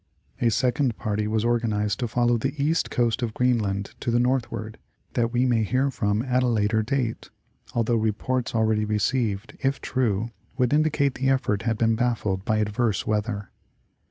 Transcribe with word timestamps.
A 0.41 0.49
second 0.49 0.97
party 0.97 1.27
was 1.27 1.45
organized 1.45 1.99
to 1.99 2.07
follow 2.07 2.35
the 2.35 2.55
east 2.59 2.89
coast 2.89 3.21
of 3.21 3.35
Green 3.35 3.59
land 3.59 3.93
to 3.99 4.09
the 4.09 4.17
northward, 4.17 4.79
that 5.13 5.31
we 5.31 5.45
may 5.45 5.61
hear 5.61 5.91
from 5.91 6.23
at 6.23 6.41
a 6.41 6.47
later 6.47 6.81
date, 6.81 7.29
although 7.75 7.97
reports 7.97 8.55
already 8.55 8.83
received, 8.83 9.55
if 9.61 9.79
true, 9.79 10.31
would 10.57 10.73
indicate 10.73 11.13
the 11.13 11.29
effort 11.29 11.61
had 11.61 11.77
been 11.77 11.95
baffled 11.95 12.43
by 12.45 12.57
adverse 12.57 13.05
weather. 13.05 13.51